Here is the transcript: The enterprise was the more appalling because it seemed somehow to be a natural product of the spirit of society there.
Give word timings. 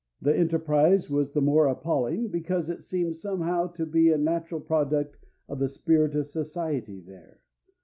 The 0.19 0.35
enterprise 0.35 1.11
was 1.11 1.33
the 1.33 1.43
more 1.43 1.67
appalling 1.67 2.29
because 2.29 2.71
it 2.71 2.81
seemed 2.81 3.17
somehow 3.17 3.67
to 3.73 3.85
be 3.85 4.11
a 4.11 4.17
natural 4.17 4.59
product 4.59 5.15
of 5.47 5.59
the 5.59 5.69
spirit 5.69 6.15
of 6.15 6.25
society 6.25 6.99
there. 7.01 7.41